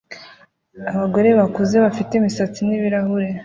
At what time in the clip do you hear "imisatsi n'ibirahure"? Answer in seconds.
2.15-3.27